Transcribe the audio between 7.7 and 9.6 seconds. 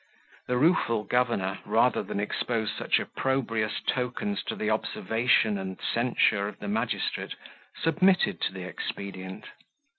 submitted to the expedient.